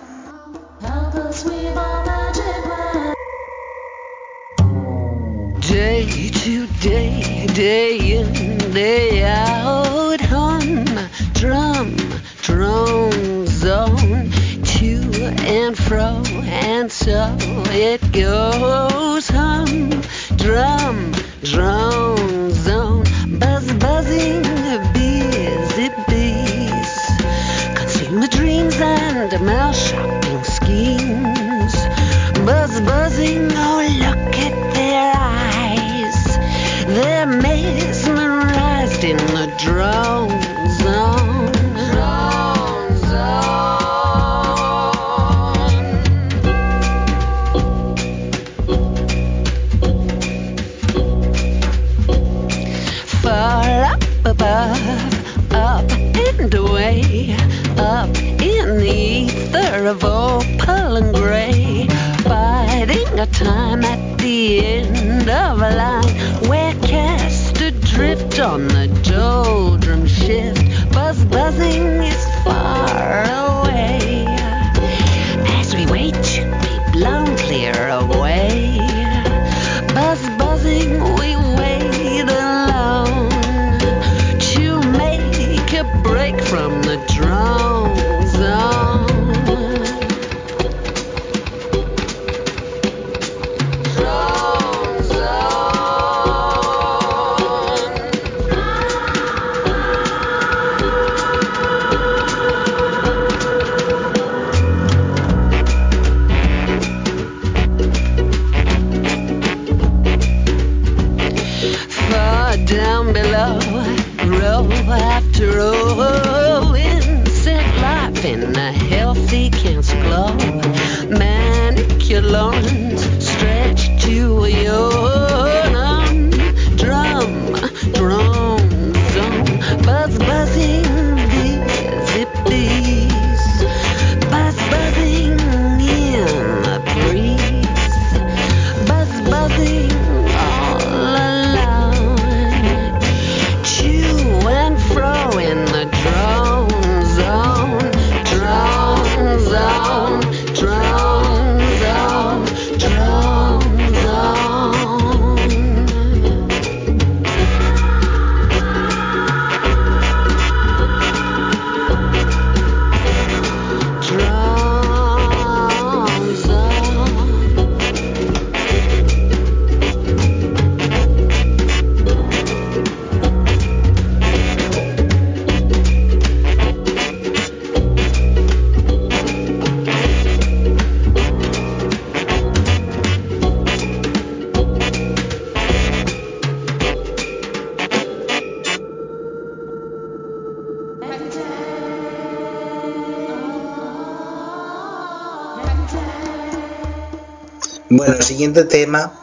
[198.51, 199.13] siguiente tema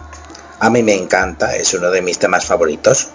[0.59, 3.09] a mí me encanta, es uno de mis temas favoritos.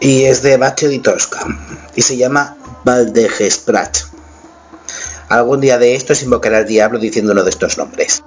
[0.00, 1.40] Y es de Baccio di Tosca
[1.96, 3.96] y se llama Valdegesprat.
[5.28, 8.22] Algún día de estos invocará al diablo diciendo uno de estos nombres.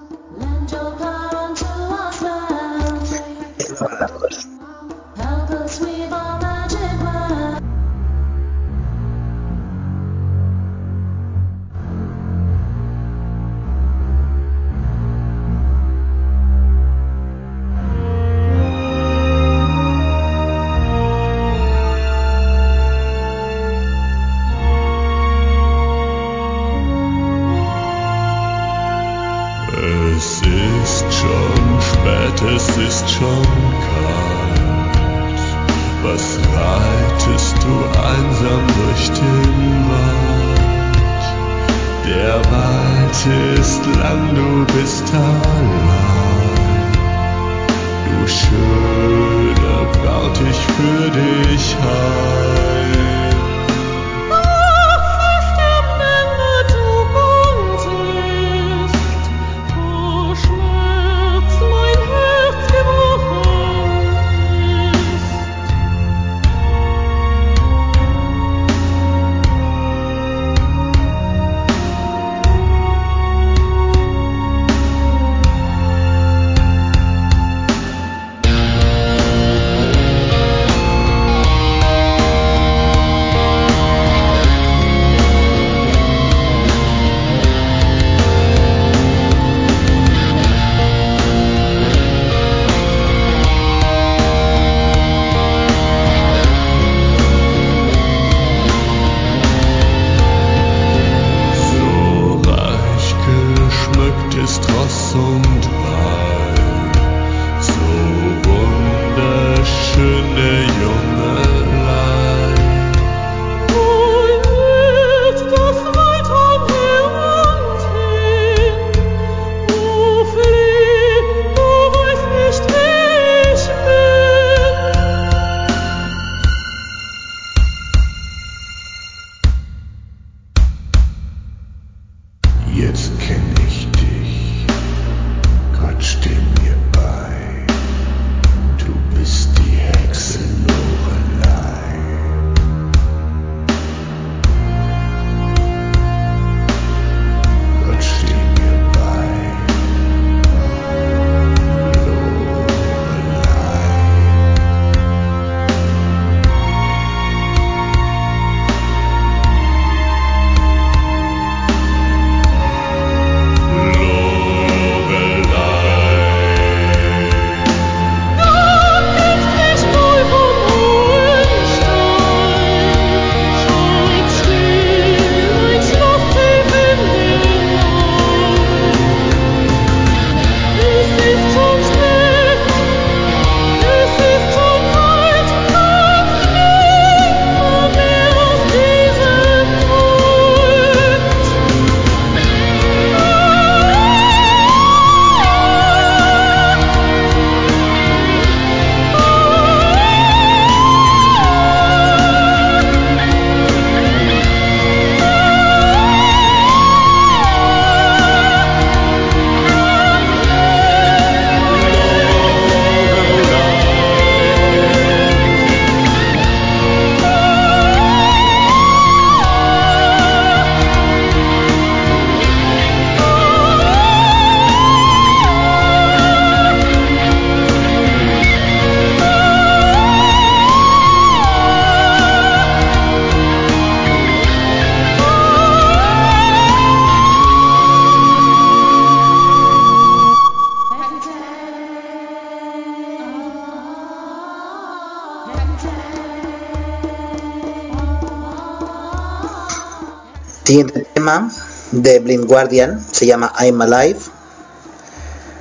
[250.72, 251.52] Siguiente tema
[251.92, 254.22] de Blind Guardian se llama I'm Alive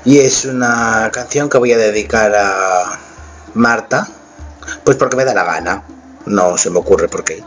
[0.05, 2.97] y es una canción que voy a dedicar a
[3.55, 4.07] Marta,
[4.85, 5.83] pues porque me da la gana,
[6.27, 7.43] no se me ocurre por qué.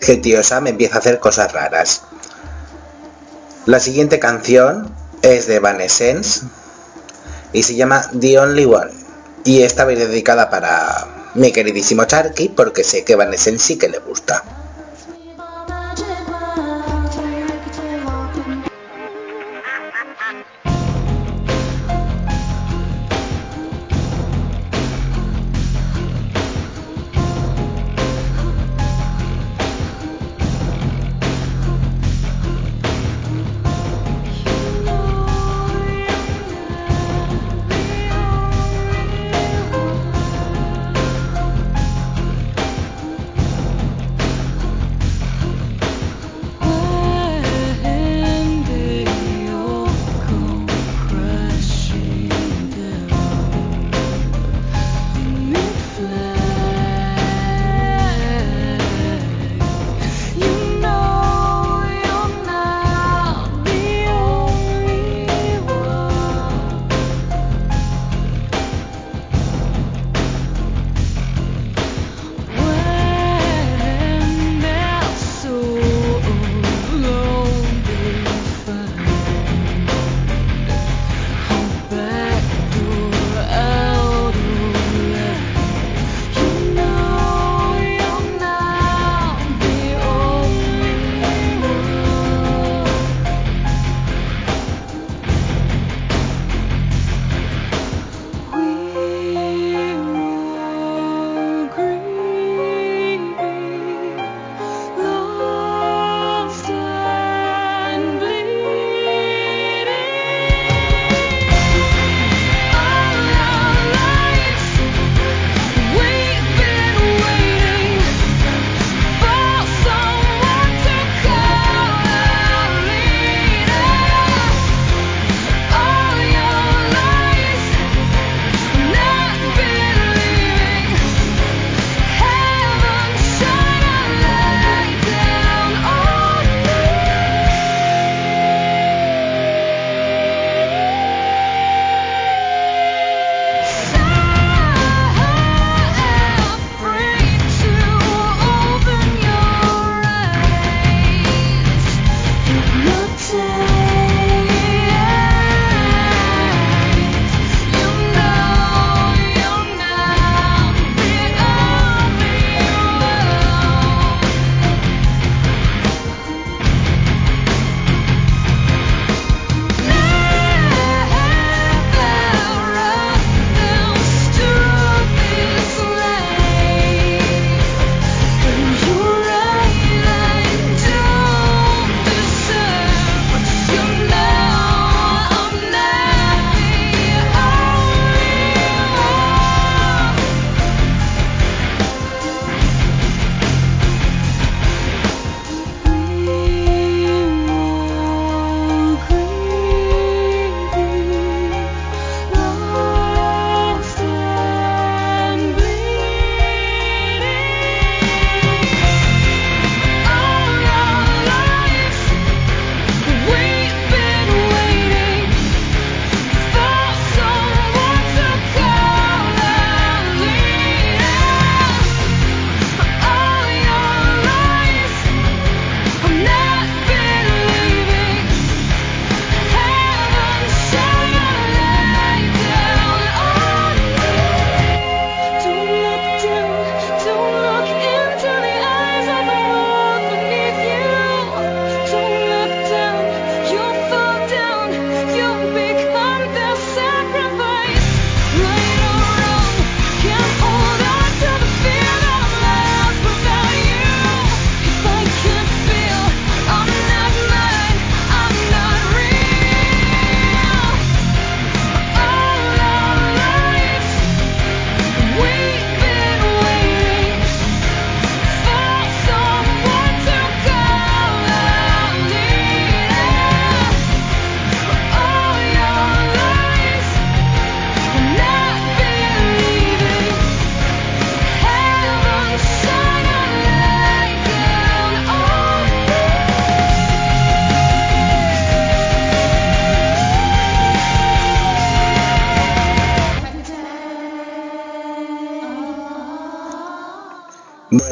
[0.00, 2.02] Que el tío Sam empieza a hacer cosas raras.
[3.66, 6.40] La siguiente canción es de Evanescence
[7.52, 8.92] y se llama The Only One.
[9.44, 13.98] Y esta vez dedicada para mi queridísimo Charky porque sé que Evanescence sí que le
[13.98, 14.42] gusta.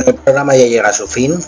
[0.09, 1.39] El programa ya llega a su fin.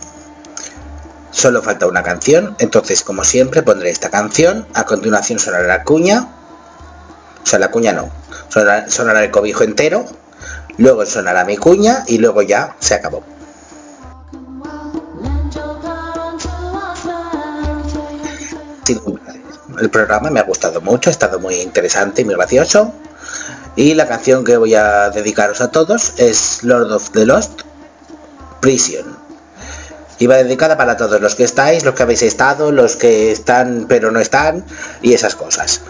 [1.31, 2.57] Solo falta una canción.
[2.59, 4.67] Entonces, como siempre, pondré esta canción.
[4.75, 6.29] A continuación sonará la cuña.
[7.43, 8.11] O sea, la cuña no.
[8.51, 10.05] Sonará, sonará el cobijo entero.
[10.77, 13.25] Luego sonará mi cuña y luego ya se acabó.
[19.81, 22.93] El programa me ha gustado mucho, ha estado muy interesante y muy gracioso.
[23.75, 27.63] Y la canción que voy a dedicaros a todos es Lord of the Lost
[28.61, 29.17] Prison.
[30.19, 34.11] Iba dedicada para todos los que estáis, los que habéis estado, los que están pero
[34.11, 34.65] no están
[35.01, 35.81] y esas cosas.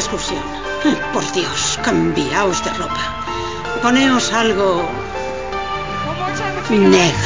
[0.00, 0.42] excursión.
[0.84, 3.24] Mm, por Dios, cambiaos de ropa.
[3.82, 4.88] Poneos algo
[6.70, 7.25] negro.